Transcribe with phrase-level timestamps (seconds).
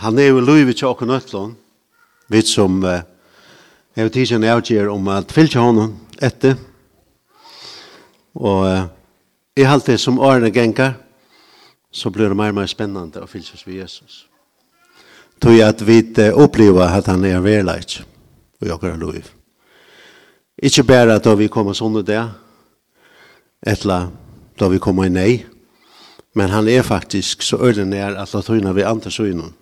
[0.00, 1.52] Han er jo løyve til åkken nøtlån,
[2.32, 3.02] vi som uh,
[3.96, 6.56] er tidsen avgjør om at fylgje honom etter.
[8.34, 8.86] Og uh,
[9.56, 10.96] i alt det som årene gengar,
[11.92, 14.24] så blir det mer og mer spennende å fylgjes ved Jesus.
[15.42, 18.00] Tog at vi uh, opplever at han er verleit
[18.62, 19.28] og åkker løyve.
[20.62, 22.22] Ikke bare da vi kommer sånn og det,
[23.66, 24.06] etla
[24.58, 25.32] da vi kommer i nei,
[26.38, 29.52] men han er faktisk så øyne nær at la tøyna vi andre søgnen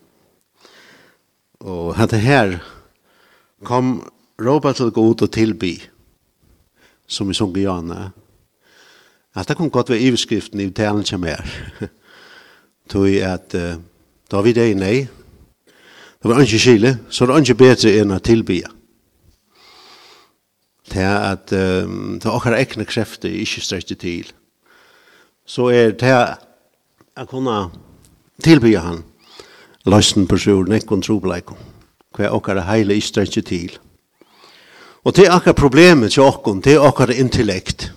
[1.61, 2.55] Og hette her
[3.69, 3.99] kom
[4.41, 5.75] råpa til å gå ut og tilby,
[7.11, 8.13] som vi sung gjerne
[9.35, 11.45] At det kom godt ved iveskriften i talen som er.
[12.89, 13.77] Tog at uh,
[14.31, 15.09] da vi det i nei,
[16.21, 18.59] det var ikke skille, så det var ikke bedre enn å tilby.
[20.91, 24.33] Det er at um, det er akkurat ekne krefter ikke strekte til.
[25.47, 26.17] Så er det
[27.21, 27.61] å kunne
[28.43, 29.05] tilby han
[29.91, 31.59] løsning på sjur, nekkon trobleikken.
[32.17, 33.79] Hva okkar heile ikke ikke til.
[35.05, 36.23] Og det er akkurat problemet til
[36.79, 37.93] okkar, det er intellekt.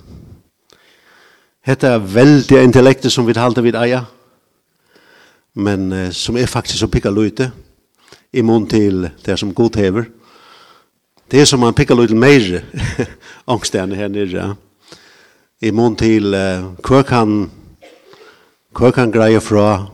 [1.63, 4.03] Hette er veldig intellektet som vi halte vid eia,
[5.55, 7.51] men eh, som er faktisk som pikkar løyte,
[8.43, 10.05] mån til det som god hever.
[11.31, 12.63] Det er som man pikka løyte meir
[13.47, 14.55] angstene her nere,
[15.61, 17.49] imot til eh, hva kan
[18.73, 19.85] hva kan greie fra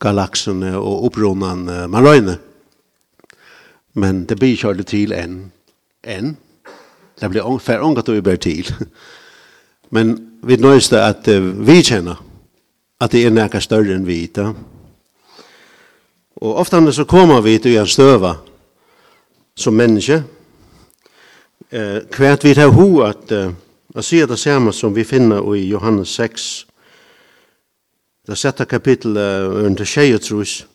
[0.00, 2.38] galaksene og oppronan man røyne.
[3.94, 5.52] Men det blir kjørt til enn.
[6.02, 6.36] Enn.
[7.20, 8.70] Det blir færre ångat og uber til.
[9.94, 12.18] Men vi nøys det at vi kjenner
[13.00, 14.52] at det er nækka større enn vi da.
[16.44, 18.34] Og ofte så kommer vi til å støva
[19.56, 20.22] som menneske.
[21.70, 23.52] Eh, hvert vi tar ho at, eh,
[23.96, 26.66] at sier det samme som vi finner i Johannes 6,
[28.26, 30.66] Det sjette kapittel under tjejer trus.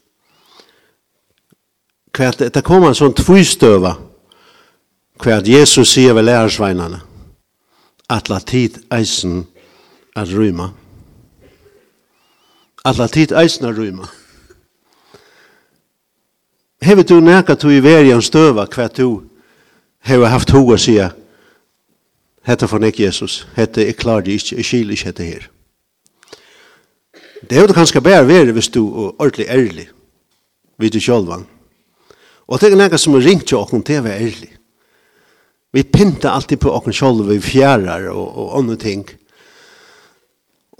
[2.13, 3.95] Kvært, det kommer en sånn tvistøva.
[5.19, 7.01] Kvært Jesus sier ved lærersveinene.
[8.09, 9.43] Atla tid eisen
[10.17, 10.71] at ryma.
[12.85, 14.07] Atla tid eisen at ryma.
[16.81, 19.25] Hever du nekka tu i verjan støva kvært du
[20.07, 21.09] hever haft hoved å sige,
[22.49, 23.43] Hette for nek Jesus.
[23.53, 25.49] Hette, er klarer det ikke, jeg skil ikke hette her.
[27.41, 29.87] Det er jo kanskje bare være hvis du er ordentlig ærlig,
[30.77, 31.31] vid du sjølv.
[32.47, 34.51] Og det er noe som er ringt til åkken til å være ærlig.
[35.71, 39.05] Vi pynter alltid på åkken sjølv, vi fjærer og, og andre ting.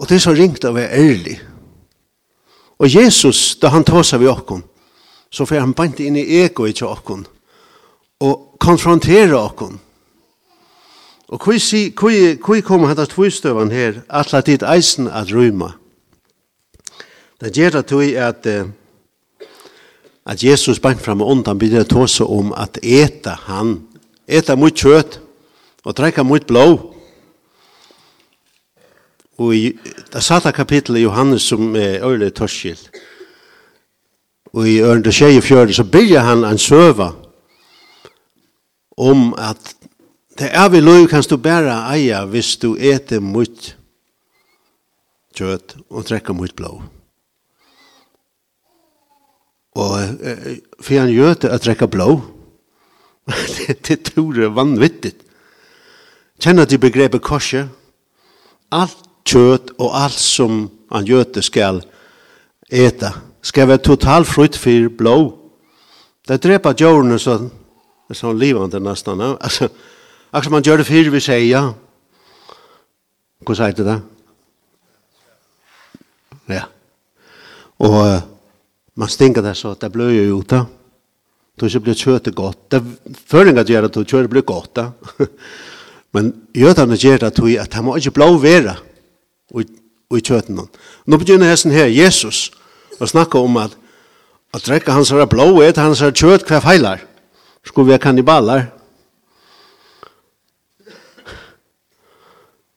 [0.00, 1.38] Og det er så ringt å være ærlig.
[2.80, 4.64] Og Jesus, da han tar seg ved åkken,
[5.30, 7.26] så får han bant inn i egoet til åkken,
[8.24, 9.78] og konfrontere åkken.
[11.30, 15.76] Og hvor kommer dette tvistøven her, at la ditt eisen at rymme?
[17.40, 18.46] Det gjør det til at
[20.30, 23.80] at Jesus bank fram og undan blir det tåse om at eta han,
[24.28, 25.18] eta mot kjøtt
[25.84, 26.66] og drekka mot blå.
[29.40, 29.72] Og i
[30.12, 32.90] det satte kapittelet i Johannes som er øyelig torskilt,
[34.52, 37.12] Og i ørende tjej i fjøret, så byrja han en søva
[38.98, 39.76] om at
[40.38, 43.76] det er vi lov kan du bære eia hvis du eter mot
[45.38, 46.80] kjøtt og drekka mot blå.
[49.78, 52.08] Og eh, for han gjør det å trekke blå.
[53.30, 55.14] det, det tror jeg er vanvittig.
[56.40, 57.68] Kjenner de begrepet korset?
[58.72, 61.82] Alt kjøtt og alt som han gjør det skal
[62.70, 65.16] ete, skal være totalt frutt for blå.
[66.26, 67.36] Det dreper djørene så,
[68.14, 69.20] så livende nesten.
[69.20, 69.68] Altså,
[70.32, 71.62] akkurat man gjør det for vi sier, ja.
[73.46, 73.98] Hva sier det?
[76.50, 76.66] Ja.
[77.80, 77.96] Og
[78.94, 80.64] Man stinker det så at det blöjer ju ute.
[81.60, 82.70] Du ikke blir köttet godt.
[82.70, 82.82] Det
[83.26, 84.76] føler förringar at du köttet blir godt.
[84.76, 84.90] Da.
[86.12, 88.76] Men jødene gjør det att att han ikke blå være
[89.54, 89.66] i
[90.16, 90.68] i noen.
[91.06, 92.50] Nå begynner jeg sånn her, Jesus,
[92.98, 93.76] å snakke om at
[94.52, 96.98] att drekke hans här blå er äta hans här kött hver feilar.
[97.64, 98.66] Skulle vi ha kannibaler?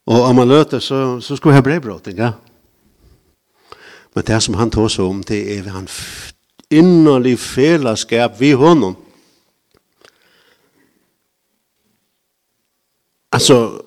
[0.06, 2.34] Og om man løter så, så skulle vi ha brevbrott, inte?
[4.14, 5.88] Men det som han tog seg om, det er han
[6.74, 8.96] innerlig fellesskap vi honom.
[13.34, 13.82] Altså,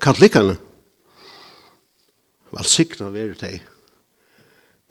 [0.00, 0.56] katolikkerne,
[2.56, 3.60] valsikna veru teg.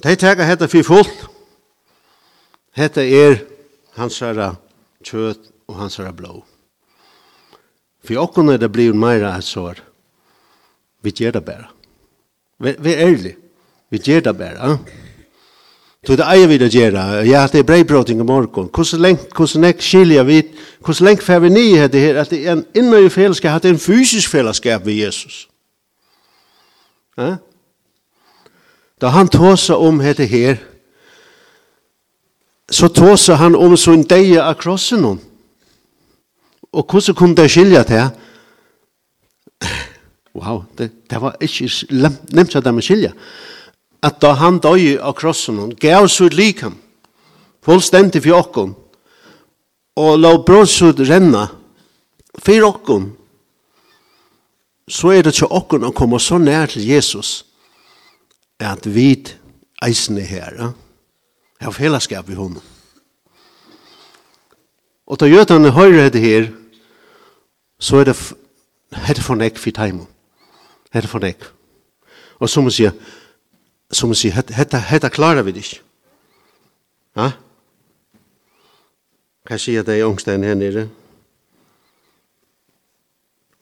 [0.04, 1.26] de tega hetta for fullt.
[2.78, 3.40] Hetta er
[3.98, 4.52] hansara
[5.02, 6.44] kjøt og hansara blå.
[8.06, 9.82] For okkon er det blivit meira et sår.
[11.02, 11.72] Vi gjør det bare.
[12.60, 13.45] Vi er ærlige.
[13.90, 14.78] Vi gjør det bare.
[16.06, 16.98] Så det eier vi det gjør.
[17.26, 18.70] Ja, det er breibrotting i morgen.
[18.74, 20.42] Hvordan lengt, hvordan lengt skiljer vi,
[20.86, 23.70] hvordan lengt får vi nye det her, at det er en innmøye fellesskap, at det
[23.70, 25.48] er en fysisk fellesskap ved Jesus.
[27.18, 27.36] Ja?
[29.02, 30.56] Da han tåsa om dette her,
[32.72, 35.20] så tåsa han om sånn deie av krossen hon.
[36.74, 38.06] Og hvordan kunne det skilja til?
[40.36, 41.70] Wow, det, det var ikke
[42.30, 43.14] nevnt at det var skilja.
[43.16, 43.55] Ja
[44.06, 46.78] at da han døy av krossen hon, gav sur likam,
[47.66, 48.76] fullstendig for okkon,
[49.96, 51.48] og la bråsud renna
[52.36, 53.10] for okkon,
[54.86, 57.46] så er det til okkon å komme så nær til Jesus,
[58.62, 59.16] at vi
[59.84, 60.72] eisene her, ja?
[61.56, 62.62] Jeg har fellesskap i honom.
[65.08, 66.50] Og da jødene høyre det her,
[67.80, 68.16] så er det,
[68.92, 70.08] er det for nek for teimen.
[70.92, 71.46] Er det for nek.
[72.44, 72.92] Og så må jeg
[73.92, 75.82] som man sier, hetta, hetta klarar vi det ikke.
[77.16, 77.32] Ja?
[79.46, 80.88] Hva sier det i ångsten her nere?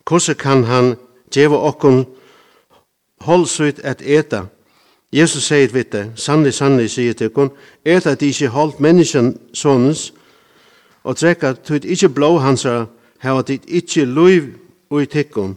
[0.08, 0.96] Hvordan kan han
[1.32, 2.06] geva okkum
[3.22, 4.46] holdsut at eta?
[5.14, 7.52] Jesus sier vidt det, sannlig, sannlig, sier til okkon,
[7.86, 10.14] eta at ikkje holdt menneskjen sonens,
[11.04, 12.86] og trekka tut ikkje blå hansa,
[13.22, 14.48] hava dit ikkje luiv
[14.90, 15.56] ui tekkum.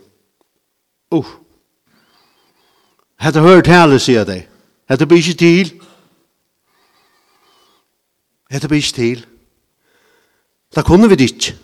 [1.10, 1.26] Uh!
[3.16, 4.42] Hetta hör tale, sier dei.
[4.88, 5.72] Hetta blir ikke til.
[8.50, 9.26] Hetta blir ikke til.
[10.74, 11.56] Da kunne vi det.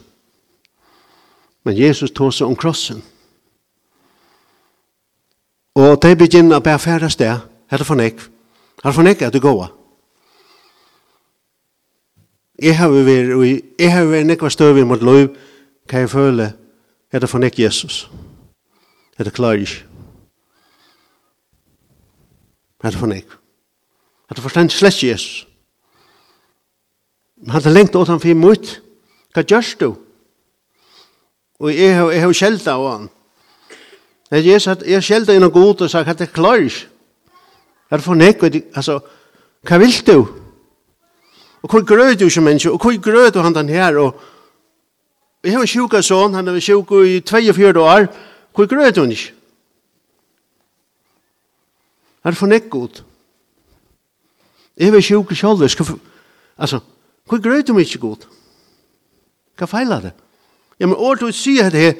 [1.65, 3.03] Men Jesus tog seg om krossen.
[5.75, 7.47] Og de begynner å bære færre sted.
[7.71, 8.19] Hetta for nek.
[8.83, 9.71] Hette for nek er det gåa.
[12.63, 15.33] Jeg har vært, jeg har vært nekva støv i mot lov,
[15.89, 16.53] kan jeg føle,
[17.11, 18.05] hette for nek Jesus.
[19.19, 19.92] Hetta klarer ikke.
[22.83, 23.27] Men det for nek.
[24.31, 25.47] At det forstand slett Jesus.
[27.37, 28.81] Men han har lengt åt han fyrir mot.
[29.35, 29.95] Hva gjørs du?
[31.63, 33.11] Og jeg har, jeg har skjelda av han.
[34.33, 36.89] Jeg har skjelda innan god og sagt at det klarer ikke.
[37.91, 38.43] Er det for nek?
[38.75, 39.01] Altså,
[39.69, 40.19] hva vil du?
[41.63, 42.73] Og hvor grøy du som menneske?
[42.73, 43.97] Og hvor grøy du han den her?
[43.97, 44.21] Og
[45.45, 48.09] jeg har en sjuka sånn, han er sjuka i 42 år.
[48.55, 49.42] Hvor grøy du han ikke?
[52.25, 53.03] Er for nekk god.
[54.77, 55.99] Jeg var sjuk i kjolder.
[56.59, 56.81] Altså,
[57.27, 58.27] hvor grøy du ikke god?
[59.59, 60.13] Hva feila det?
[60.81, 61.95] Ja, men året du sier det her,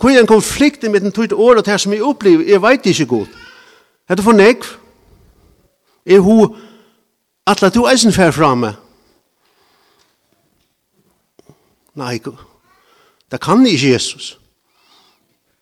[0.00, 3.06] hvor er en konflikt med den tøyt året her som jeg opplever, jeg vet ikke
[3.06, 3.26] god.
[4.08, 4.64] Er det for nekk?
[6.06, 6.56] Er hun,
[7.46, 8.74] atla du eisen fer framme?
[11.94, 12.18] Nei,
[13.30, 14.38] det kan ikke Jesus.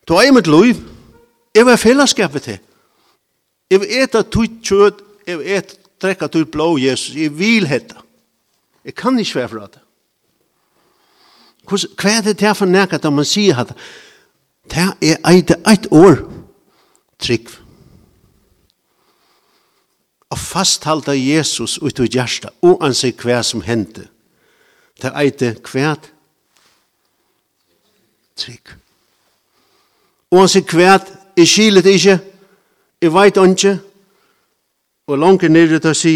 [0.09, 0.77] Du er i mitt liv,
[1.55, 2.59] jeg var fellesskapet til.
[3.71, 7.97] Jeg vil ete tutt kjøtt, jeg vil ete drekka tutt blå Jesus, jeg vil hette.
[8.85, 9.83] Jeg kan ikke være fra det.
[11.71, 13.75] Hva er det til for nekka da man sier at
[14.71, 16.21] Det er eit eit år
[17.19, 17.49] trygg.
[20.31, 24.07] Og fasthalda Jesus ut i hjärsta, uansett hva som hendte.
[25.03, 25.97] Det er eit hva
[28.37, 28.77] trygg.
[30.31, 31.01] Uansett hva,
[31.37, 32.19] jeg skilet ikke,
[33.03, 33.79] Jeg veit ikke,
[35.07, 36.11] og langt nere til å si,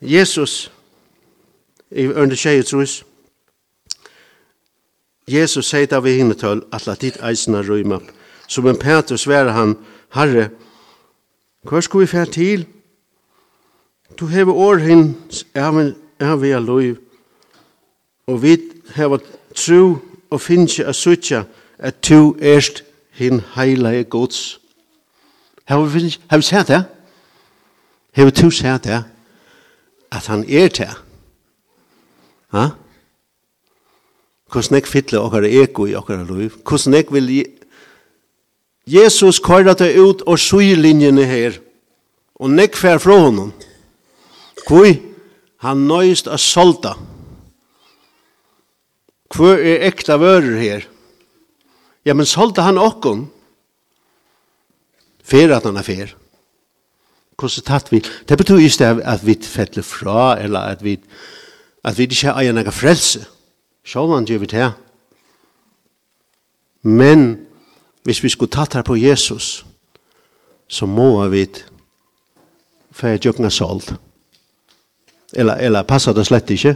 [0.00, 0.70] Jesus,
[1.90, 3.00] i under tjeje trus,
[5.26, 7.98] Jesus sier da vi hinne til at la dit eisene røyma,
[8.46, 9.74] som en Peter sværer han,
[10.14, 10.50] Herre,
[11.66, 12.64] hva skal vi fære til?
[14.18, 15.16] Du hever år hin,
[15.54, 16.96] er vi er loiv,
[18.26, 18.56] og vi
[18.94, 19.18] hever
[19.54, 19.98] tro
[20.30, 21.44] og finnes ikke at suttja
[21.78, 24.59] at du erst hin heilige gods.
[25.70, 26.82] Har vi, har vi sett det?
[28.16, 29.04] Har vi to sett det?
[30.10, 30.90] At han er det?
[32.50, 32.64] Ha?
[34.50, 36.58] Hvordan jeg fyller okkar ego i okkar liv?
[36.66, 37.30] Hvordan jeg vil...
[38.90, 41.60] Jesus kører det ut og syr linjene her.
[42.42, 43.52] Og nekk fer fra honom.
[44.66, 44.90] Hvor
[45.60, 46.94] Han nøyst av solta.
[49.28, 50.86] Hvor er ekta vører her?
[52.04, 53.26] Ja, men solta han okkon
[55.30, 56.14] fer at han er fer.
[57.40, 58.02] Hvordan tatt vi?
[58.28, 60.98] Det betyr just det at vi fettler fra, eller at vi,
[61.84, 63.24] at vi ikke eier noen frelse.
[63.86, 64.70] Sjålan gjør vi det.
[66.82, 67.46] Men
[68.04, 69.64] hvis vi skulle tatt her på Jesus,
[70.68, 71.46] så må vi
[72.90, 73.96] for jeg tjøkken er.
[75.32, 76.74] Eller, eller passer det slett ikke?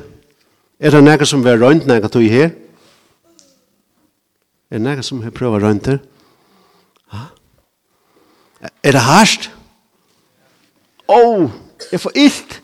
[0.80, 2.50] Er det noe som vi har rønt noe til her?
[4.70, 5.99] Er det noe som vi prøver rønt her?
[8.64, 9.50] Er det hardt?
[11.09, 11.50] Åh, oh,
[11.92, 12.62] jeg får illt.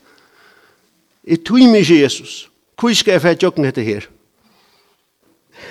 [1.24, 2.50] Jeg tog meg ikke Jesus.
[2.80, 4.06] Hvor skal jeg få jokken etter her?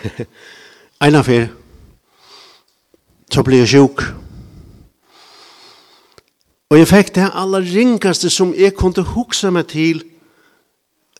[1.06, 1.50] en av her.
[3.30, 4.04] Så ble jeg sjuk.
[6.70, 10.04] Og jeg fikk det aller ringaste som jeg kunne hukse meg til.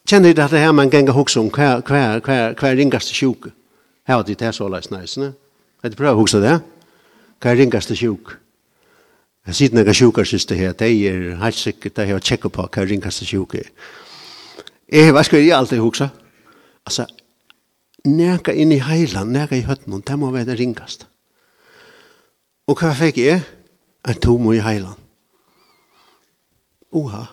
[0.06, 3.50] Kjenner du at det her man ganger hukse om hver, hver, hver, hver ringaste sjuk?
[4.06, 5.34] Her var det det så løsnes, ne?
[5.84, 6.60] Jeg prøver å hukse det.
[7.42, 8.34] Hver ringaste sjuk?
[8.34, 8.49] Hver
[9.48, 12.54] Jeg sier noen sjuker synes det her, det er helt sikkert, det de har tjekket
[12.54, 13.70] på hva ringkaste sjukker.
[14.92, 16.10] Jeg vet ikke, hva jeg alltid huksa.
[16.86, 17.06] Altså,
[18.06, 21.08] nega inn i heilan, nega i høtten, det må være det ringkaste.
[22.70, 23.42] Og hva fikk jeg?
[24.08, 24.98] En tomo i heilan.
[26.96, 27.26] Oha.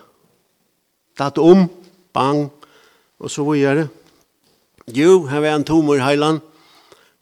[1.17, 1.65] Tatt om,
[2.13, 2.47] bang,
[3.17, 3.87] og så var det.
[4.93, 6.41] Jo, her var en tomo i heilan.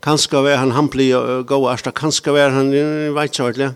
[0.03, 3.73] Kanskje var han hamplig og gåast, ersta, kanskje var han, jeg vet ikke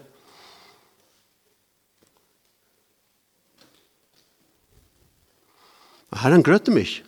[6.15, 7.05] Herren grøtte meg ikke.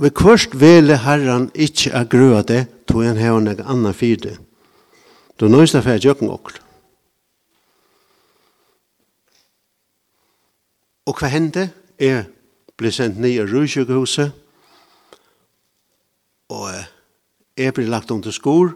[0.00, 4.38] Vi kvørst vele Herren ikkje a grua det, tog han heva nek anna fyrde.
[5.36, 6.56] Du nøysta fyrir jøkken okkur.
[11.04, 11.68] Og hva hende?
[12.00, 12.30] Jeg
[12.80, 14.32] ble sendt ned i Røysjøkhuset,
[16.48, 16.70] og
[17.60, 18.72] jeg ble lagt under skor,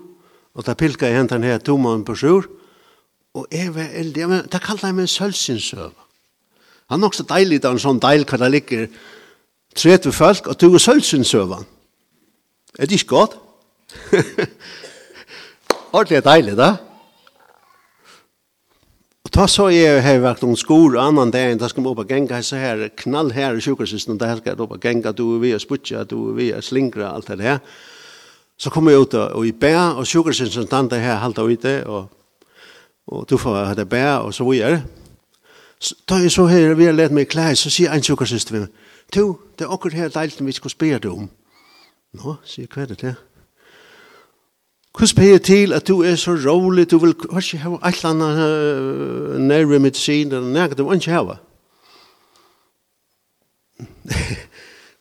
[0.53, 2.51] og da pilka jeg hentan her to måneder på sjur,
[3.33, 6.04] og jeg var eldig, men da kallte jeg meg sølsinsøv.
[6.93, 8.89] Han er nok deilig da en sånn deil hva det ligger
[9.75, 11.67] tret ved folk, og tog og sølsen søvann.
[12.79, 13.39] Er det ikke godt?
[15.95, 16.75] Ordentlig er deilig da.
[19.25, 22.03] Og da så jeg har vært noen skor og annan dag, da skal vi opp
[22.05, 25.37] og genga så her, knall her i sjukkersysten, da skal jeg opp og genga, du
[25.37, 27.63] er vi og sputja, du er vi og slingra, alt det her.
[28.59, 32.53] Så kom jeg ut og i bær, og sjukkersysten standa her, halda ute, og,
[33.11, 34.85] og du får ha det bær, og så videre.
[36.09, 38.83] Da jeg så her, vi har lett meg klær, så sier en sukkersøster ved meg,
[39.13, 39.25] «Tu,
[39.59, 41.29] det er akkurat her deilt vi skal spørre deg om.»
[42.15, 43.15] Nå, sier hva er det til?
[44.95, 48.39] Hvordan spør til at du er så rolig, du vil ikke ha et eller annet
[49.35, 51.35] uh, nærmere medisin, eller nærmere, du vil ikke ha.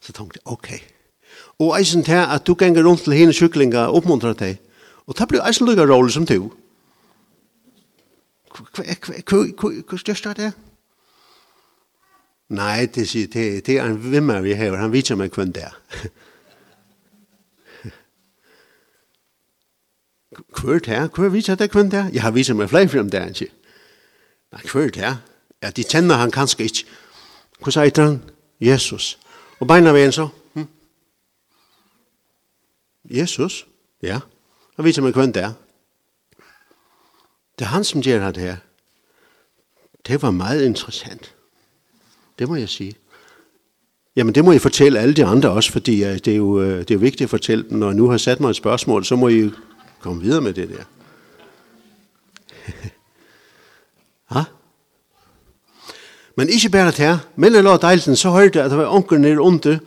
[0.03, 0.69] så tenkte jeg, ok.
[1.59, 4.57] Og jeg synes til at du ganger rundt til henne syklinga og oppmuntrer deg,
[5.07, 6.51] og det blir jeg så lykke rolig som du.
[8.53, 10.53] Hva er det?
[12.53, 15.31] Nei, det sier det, det er en vimmer vi har, han vet ikke om jeg
[15.31, 15.69] kun det.
[20.59, 21.07] Hvor det er?
[21.07, 22.09] Hvor vet jeg det kun det?
[22.13, 23.53] Jeg har vist meg flere frem det, ikke?
[24.53, 25.15] Nei, hvor det er?
[25.61, 26.85] Ja, de kjenner han kanskje ikke.
[27.59, 28.21] Hvor sier han?
[28.61, 29.19] Jesus.
[29.59, 30.27] Og beina vi en så?
[30.53, 30.67] Hm?
[33.09, 33.65] Jesus?
[34.01, 34.19] Ja.
[34.75, 35.55] Han vet ikke om jeg kun det.
[37.59, 38.57] Det er han som gjør det her.
[40.07, 41.33] Det var meget interessant.
[42.43, 42.93] Det må jeg sige.
[44.15, 46.95] Jamen det må jeg fortælle alle de andre også, fordi det er jo, det er
[46.95, 47.77] jo vigtigt at fortælle dem.
[47.77, 49.49] Når jeg nu har sat mig et spørgsmål, så må I
[49.99, 50.83] komme videre med det der.
[54.25, 54.43] ha?
[56.37, 57.17] Men ikke bare det her.
[57.35, 59.77] Men jeg la deilen, så hørte jeg at det var onker nere under,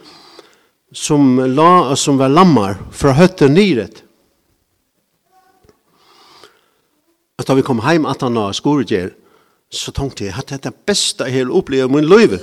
[0.92, 4.04] som la og som var lammar fra høtten nyret.
[7.38, 9.12] At da vi kom heim at han la skoregjerd,
[9.70, 12.38] så tenkte jeg at det er det beste jeg har opplevd i min liv.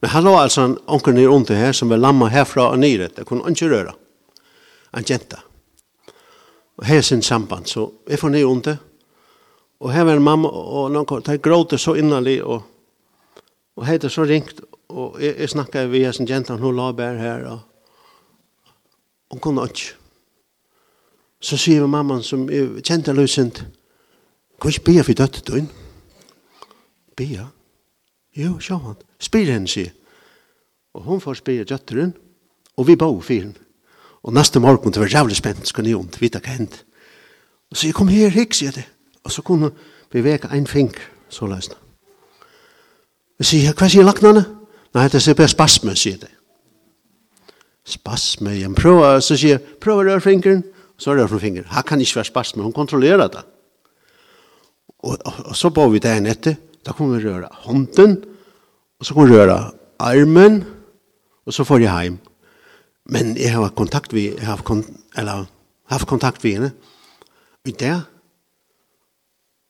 [0.00, 3.08] Men han var altså en onker nere under her som var lamma herfra og nere.
[3.08, 3.94] Det kunne ikke røre.
[4.96, 5.38] En jenta.
[6.76, 7.66] Og her er sin samband.
[7.66, 8.76] Så jeg får nere under.
[9.80, 12.62] Og her var en mamma og noen de gråter så innanlig og,
[13.76, 14.60] og her er så ringt.
[14.88, 17.58] Og jeg, jeg snakket ved sin jenta, hun la bare her og
[19.30, 19.94] hun kunne ikke.
[21.40, 23.64] Så sier mamman som jeg kjente løsent,
[24.64, 25.66] Kan ikke bia for døttet din?
[27.16, 27.42] Bia?
[28.36, 28.94] Jo, sjå han.
[29.20, 29.90] Spyr henne, sier.
[30.96, 32.14] Og hun får spyr døtteren,
[32.80, 33.60] og vi bor for henne.
[34.24, 36.80] Og neste morgen, det var jævlig spent, skulle jeg ikke vite hva hent.
[37.68, 38.88] Og så jeg kom her, hikk, sier det.
[39.20, 39.78] Og så kunne hun
[40.08, 41.76] bevege en finger, så løsne.
[43.36, 44.46] Og sier, hva sier laknene?
[44.96, 46.32] Nei, det sier bare spasme, sier det.
[47.84, 50.64] Spasme, jeg prøver, så sier, prøver rør fingeren,
[50.96, 51.68] så rør fra fingeren.
[51.68, 53.50] Her kan ikke være spasme, hun kontrollerer det.
[55.04, 56.56] Og, og, og så bor vi der nette.
[56.86, 58.24] Da kunne vi røre hånden,
[59.00, 60.64] og så kunne vi røre armen,
[61.46, 62.18] og så får jeg hjem.
[63.04, 64.84] Men jeg har kontakt vi, jeg har kon,
[65.16, 65.44] eller,
[65.92, 66.72] haft kontakt vi henne.
[67.64, 68.00] Og der,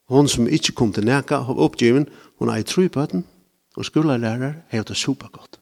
[0.08, 3.26] hon som ikke kom til nækka, har oppgiven, hun er i tru på den,
[3.76, 5.60] og skolelærer har det supergodt.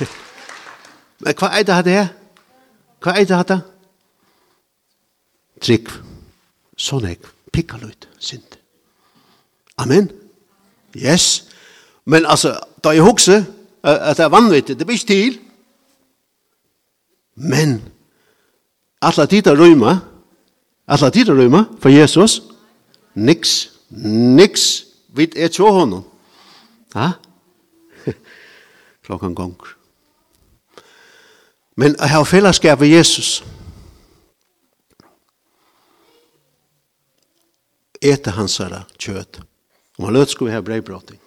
[1.20, 2.06] Men hva er det her?
[3.02, 3.71] Hva er det her?
[5.62, 5.90] trygg,
[6.78, 7.18] sånn jeg,
[7.54, 8.58] pikkaløyt, synd.
[9.80, 10.10] Amen.
[10.96, 11.48] Yes.
[12.04, 13.44] Men altså, da jeg husker
[13.82, 15.38] at det er vanvittig, det blir ikke til.
[17.34, 17.80] Men,
[19.02, 19.96] alle tid er røyma,
[20.86, 22.40] alle tid er røyma for Jesus,
[23.14, 23.70] niks,
[24.36, 26.04] niks, vi er tjå honom.
[26.94, 27.12] Ha?
[29.06, 29.56] Klokkan gong.
[31.76, 33.40] Men jeg har fellesskap med Jesus.
[33.40, 33.61] Jesus
[38.02, 39.40] ete hans herre kött.
[39.96, 41.18] Och man løt skulle ha brevbrotting.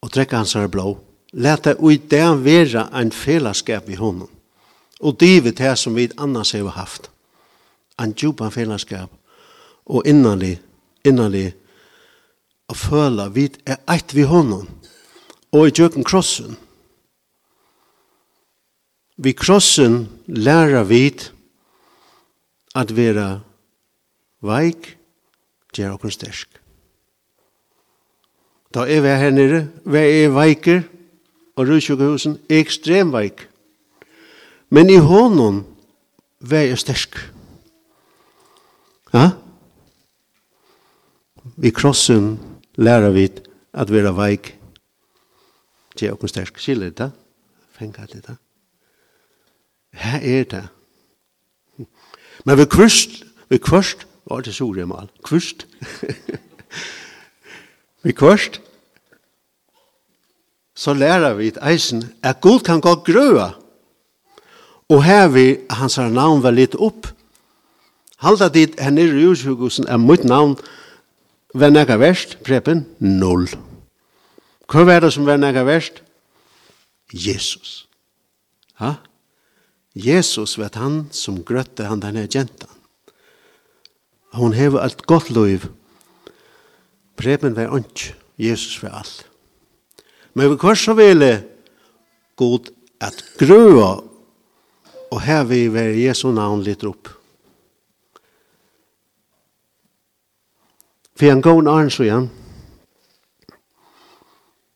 [0.00, 0.98] Och trekke hans herre blå.
[1.32, 4.28] Läta ut det være en fellesskap i honom.
[5.00, 7.10] Och det det som vi annars har haft.
[7.96, 9.10] En djupa fellesskap.
[9.84, 10.58] Och innanlig,
[11.04, 11.54] innanlig
[12.68, 14.68] å føle vi er eit vi honom.
[15.50, 16.56] Och i djöken krossen.
[19.16, 21.22] Vi krossen lära vid
[22.74, 23.40] att vara
[24.40, 24.97] veik
[25.74, 26.48] gjør okken stersk.
[28.74, 30.82] Da er vi her nere, vi er veiker,
[31.56, 33.46] og rudsjukkehusen er ekstrem veik.
[34.70, 35.64] Men i hånden,
[36.40, 37.16] vi er stersk.
[39.14, 39.30] Ja?
[41.56, 42.36] Vi krossen
[42.76, 43.28] lærer vi
[43.72, 44.52] at vi er veik,
[45.98, 46.60] gjør okken stersk.
[46.62, 47.10] Skiller det da?
[47.74, 48.36] Fengar det da?
[49.98, 50.64] Her er det.
[52.44, 55.08] Men vi kvørst, vi kvørst, Var det sore mal?
[55.24, 55.66] Kvist.
[58.04, 58.60] vi kvist.
[60.76, 63.50] Så lærer vi et eisen at Gud kan gå grøa.
[64.88, 67.08] Og her vi hans navn var litt opp.
[68.18, 70.56] Halda dit her nere i ursjukusen er mitt navn
[71.54, 73.48] var nekka verst, prepen, null.
[74.68, 76.02] Hva er det som var nekka verst?
[77.12, 77.86] Jesus.
[78.82, 78.98] Ha?
[79.94, 82.77] Jesus var han som grøtte han denne jentan.
[84.36, 85.68] Hon hevur alt gott lív.
[87.16, 89.14] Preben var onk, Jesus var all.
[90.34, 91.32] Men vi kvar så vele
[92.36, 93.98] god at grua
[95.08, 97.08] og her vi var Jesu navn litt opp.
[101.18, 102.28] For en gån arn så igjen.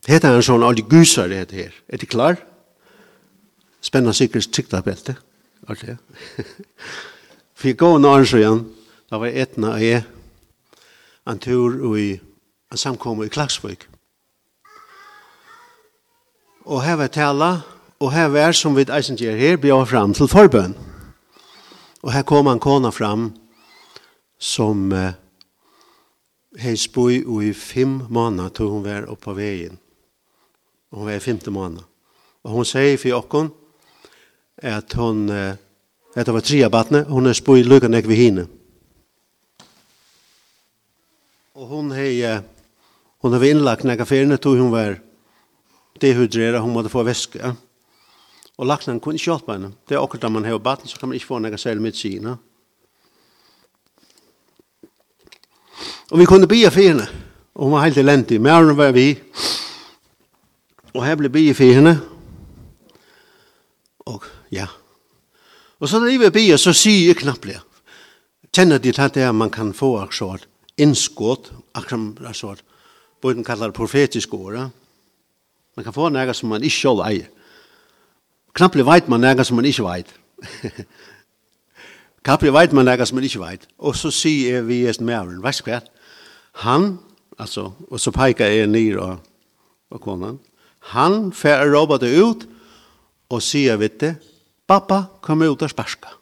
[0.09, 1.71] Hette han sånn alle gusar det her.
[1.87, 2.41] Er det klar?
[3.83, 5.15] Spennende sikkert sikta belte.
[5.69, 5.95] Alt det.
[7.59, 8.65] For en gån arn så igjen.
[9.13, 9.99] Da var etna og jeg
[11.29, 12.15] en tur i
[12.73, 13.83] en samkomme i Klagsvøk.
[16.65, 17.49] Og her var tala,
[18.01, 20.73] og her var som vi eisen gjør her, bjør fram til forbøn.
[22.01, 23.27] Og her kom en kona fram
[24.39, 25.13] som eh,
[26.57, 29.77] heis boi i fem måneder til hun var oppe på veien.
[30.89, 31.85] Og hun var i femte måneder.
[32.43, 33.53] Og hun sier for okken
[34.57, 35.53] at hun, eh,
[36.15, 38.49] at det var tre av battene, hun er spoi ikke ved henne.
[38.49, 38.62] Og
[41.53, 42.41] Och hon hej
[43.21, 45.01] hun har innlagt nægge färna tog hun var
[45.99, 47.55] dehydrera hun måste få väska.
[48.55, 49.71] Och laxen kunde inte hjälpa henne.
[49.87, 51.95] Det är också där man har batten så kan man ikke få nægge selv med
[51.95, 52.37] sina.
[56.11, 57.07] Och vi kunde bia för henne.
[57.53, 58.41] Och var helt elendig.
[58.41, 59.19] Men hon var vi.
[60.91, 61.97] Och här ble bia för henne.
[63.97, 64.67] Och ja.
[65.77, 67.45] Och så da vi bia, så sier jeg knappt.
[68.55, 72.61] Kjenner de att det man kan få akkurat innskått, akkurat sånn,
[73.21, 74.73] både den kallar det profetiske året.
[75.75, 77.29] Man kan få nægget som man ikke selv eier.
[78.53, 80.13] Knapple veit man nægget som man ikke veit.
[82.23, 83.67] Knapplig veit man nægget som man ikke veit.
[83.77, 85.81] Og så sier jeg vi er mævren, veist hva?
[86.63, 86.99] Han,
[87.39, 89.17] altså, og så peker jeg nir og,
[89.91, 90.39] og konan,
[90.93, 92.45] han fer råba det ut
[93.33, 94.13] og sier vet det,
[94.67, 96.13] pappa, kom ut og sparska.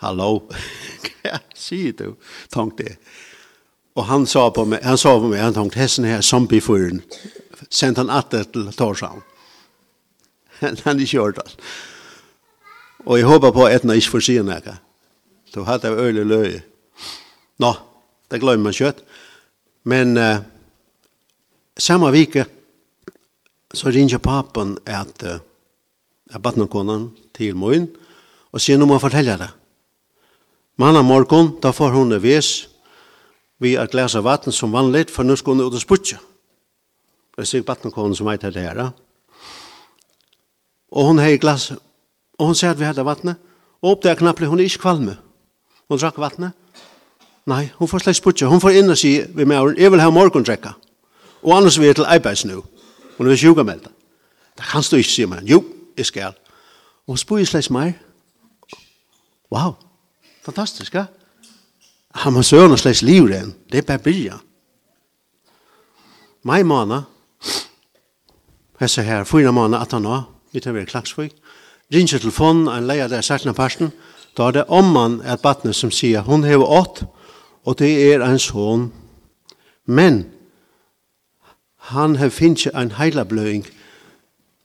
[0.00, 0.48] Hallo.
[1.00, 2.14] hva sier du?
[2.52, 3.00] Tenkte jeg.
[3.98, 7.02] Og han sa på meg, han sa på meg, han tenkte, hessen her, zombiefuren,
[7.68, 9.24] sendt han atter til Torshavn.
[10.60, 11.56] Han er ikke gjort det.
[13.08, 14.74] Og jeg håper på at han ikke får si noe.
[15.50, 16.58] Så hadde jeg øyelig løy.
[17.64, 17.70] Nå,
[18.30, 19.00] det glemmer man kjøtt.
[19.88, 20.42] Men uh,
[21.80, 22.44] samme vike,
[23.72, 25.40] så ringer papen at, uh,
[26.30, 27.88] jeg bat noen batnekonen til morgen,
[28.52, 29.48] og sier, noe om å fortelle det.
[30.80, 32.68] Manna morgon, da får hun ves
[33.60, 36.16] vi at glasa vatten som vanlig, for nå skal hun ut og sputje.
[37.36, 38.80] Det er sikkert vattenkonen som eit det her.
[40.90, 41.72] Og hun har glas,
[42.38, 43.36] og hun sier at vi hadde vattnet,
[43.82, 45.18] og oppdager knapplig, hun er ikke kvalme.
[45.88, 46.56] Hun drakk vattnet.
[47.46, 48.48] Nei, hun får slett sputja.
[48.48, 50.72] Hun får inn og si, vi med åren, jeg vil ha morgondrekka.
[51.42, 52.62] Og annars vi jeg til arbeids nå.
[53.18, 53.80] Hun er med
[54.56, 55.44] Det kan du ikke, sier man.
[55.46, 55.64] Jo,
[55.96, 56.34] jeg skal.
[57.06, 57.98] Og hun spør slett meg.
[59.50, 59.76] Wow,
[60.44, 61.04] Fantastisk, ja?
[62.14, 63.54] Han må søren og slags livren.
[63.72, 64.38] Det er bare byrja.
[66.42, 67.02] Mai måned,
[68.80, 70.22] jeg ser her, fyra måned at han nå,
[70.52, 71.30] vi tar vi klagsvig,
[71.92, 73.92] ringer telefonen, en leia der særtna parten,
[74.36, 77.04] da er det om man er battene som sier, hun har åt,
[77.68, 78.88] og det er en son.
[79.84, 80.24] Men,
[81.92, 83.66] han har finnet en heilabløying,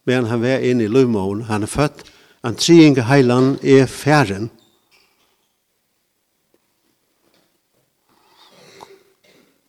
[0.05, 2.05] men han var inne i løvmålen, han er født,
[2.45, 4.49] en trenger heilan er færen,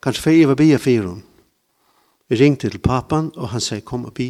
[0.06, 1.16] Kanskje for jeg var bia for.
[2.30, 4.28] Vi ringte til papan, og han sier, kom og bi.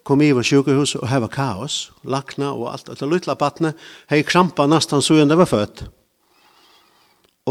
[0.00, 1.92] Kom i var sjukehus og her var kaos.
[2.08, 3.74] Lakna og alt, etter lytla batne.
[4.08, 5.84] Hei krampa nesten så enn det var født.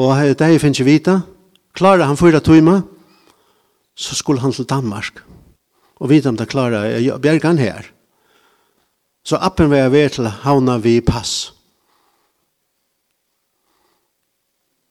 [0.01, 1.15] Og hei, det hei finnes ikke vita.
[1.77, 2.81] Klarer han fyra timer,
[3.93, 5.21] så skulle han til Danmark.
[6.01, 7.85] Og vita om det klarer jeg bjergan her.
[9.21, 11.53] Så appen var jeg ved til havna vi pass.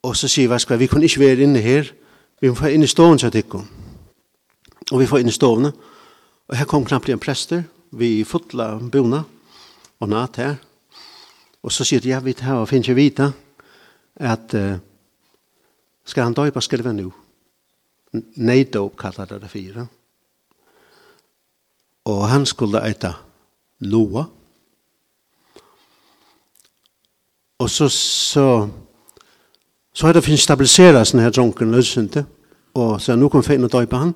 [0.07, 1.91] Og så sier vi, vi kunne ikke være inne her,
[2.41, 3.59] Vi får inn i stoven, til Tikko.
[4.91, 5.75] Og vi får inn i stående.
[6.49, 7.67] Og her kom knappt en prester.
[7.93, 9.21] Vi fotla bona
[10.01, 10.57] og natt her.
[11.61, 13.29] Og så sier de, ja, vi tar og finner ikke vita
[14.21, 14.81] at uh,
[16.09, 17.13] skal han døypa skal det være nu.
[18.41, 19.87] Nei døp kallar det det fire.
[22.09, 23.13] Og han skulle eita
[23.85, 24.25] Loa.
[27.61, 28.47] Og så, så
[30.01, 32.23] Så har det finnes stabiliseret sånne her dronken løsente,
[32.73, 34.15] og så er kom feien og døype han.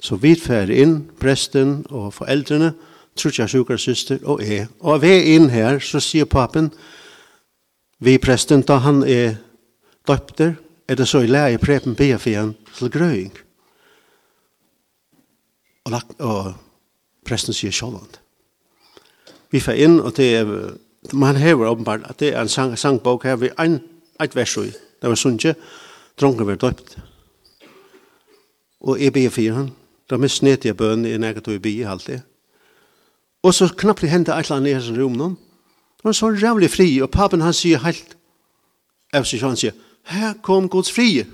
[0.00, 2.70] Så vi fer inn, presten og foreldrene,
[3.12, 4.70] trutja sjukker syster og jeg.
[4.80, 6.70] Og vi er inn her, så sier papen,
[8.00, 9.36] vi presten da han er
[10.08, 10.54] døypter,
[10.88, 13.36] er det så i leie prepen be for igjen til grøying.
[15.84, 16.54] Og, lagt, og
[17.28, 18.16] presten sier sjåland.
[19.52, 20.56] Vi fer inn, og det er,
[21.12, 23.80] man hever åpenbart, at det er en sang, sangbok her, vi er en,
[24.24, 25.54] et vers og det var sunnkje,
[26.20, 26.96] dronken var døpt.
[28.80, 29.70] Og jeg ber for han,
[30.06, 32.20] det var mest snedt bøn, i nægget og jeg ber alltid.
[33.42, 35.36] Og så knappt det hendte et eller annet i hans rom noen,
[35.96, 38.16] det var så rævlig fri, og papen han sier helt,
[39.12, 39.74] jeg sier han sier,
[40.06, 41.24] her kom Guds fri.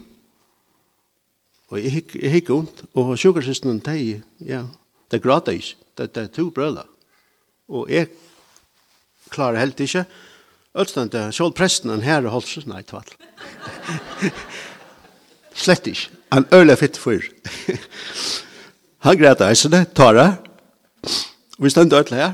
[1.72, 4.64] Og jeg gikk, jeg gikk ondt, og sjukersisten, de, ja,
[5.10, 6.86] de gratis, Det, det er to brøller.
[7.68, 8.08] Og jeg
[9.28, 10.06] klarer helt ikke,
[10.72, 13.08] Ølstande, sjål presten en herre og holdt seg, nei, tvall.
[15.62, 16.08] Slett ikke.
[16.32, 17.26] Han øyla fitt fyr.
[19.04, 20.38] han greit eisene, tara.
[21.60, 22.32] Vi stendte øyla her.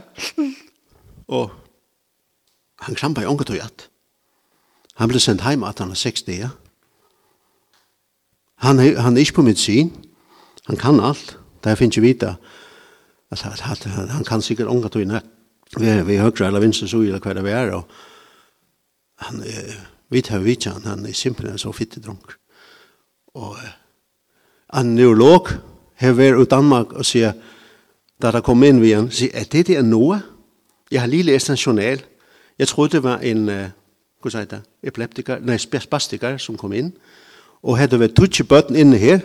[1.27, 1.51] Og
[2.87, 3.89] han krampa i unge tog jatt.
[5.03, 6.53] Han ble sendt heim at han er 60, ja.
[8.63, 9.91] Han, han er ikke på mitt syn.
[10.71, 11.35] Han kan alt.
[11.65, 12.37] Det finnes ikke vita.
[13.35, 15.27] Han kan sikkert unge tog jatt.
[15.75, 17.75] Vi, vi høyre eller vinst så gjør det hva det er.
[17.77, 17.91] Og,
[19.19, 19.75] han er,
[20.09, 22.37] vi tar vidt han, han er simpelthen så fitte drunk.
[23.35, 23.57] Og
[24.75, 25.49] en neurolog
[25.99, 27.33] har vært i Danmark og sier,
[28.23, 30.21] da der kom inn ved han, sier, er det der Noah?
[30.91, 32.03] Jeg har lige læst en journal.
[32.59, 33.67] Jeg trodde det var en, uh,
[34.23, 36.93] hva sier det, epileptiker, nei, spastiker som kom inn.
[37.63, 39.21] Og hadde vært tutsi bøtten inne her,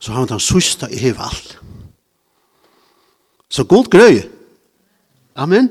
[0.00, 1.58] så har han søsta i hev alt.
[3.50, 4.22] Så god grøy.
[5.34, 5.68] Amen.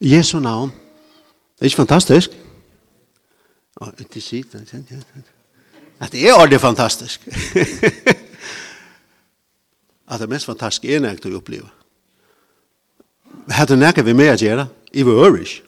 [0.00, 0.72] Jesu navn.
[1.56, 2.30] Det er ikke fantastisk?
[3.76, 4.84] Og det sier det,
[6.00, 7.28] at det er ordentlig fantastisk.
[10.10, 11.68] at det mest fantastiske er nægt å oppleve.
[13.48, 15.62] Hadde nægt vi med å gjøre, i vår øvrigt.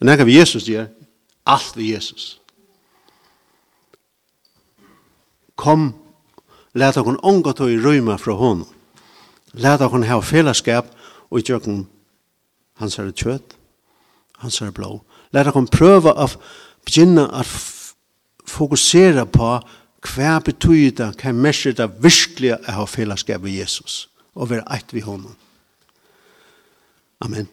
[0.00, 0.86] Nægt vi Jesus gjør,
[1.46, 2.40] alt vi Jesus.
[5.56, 5.94] Kom,
[6.74, 8.68] let okon unge og i røyma fra hånden.
[9.56, 10.92] Let okon ha fellesskap
[11.30, 11.84] og gjøre
[12.76, 13.57] hans herre kjøtt
[14.38, 14.92] han er blå.
[15.32, 16.28] Lær dere prøve å
[16.86, 17.42] begynne å
[18.48, 19.50] fokusere på
[20.08, 24.06] hva betyr det, hva mesjer det virkelig å ha fellesskap med Jesus
[24.38, 25.34] og være eit ved honom.
[27.20, 27.48] Amen.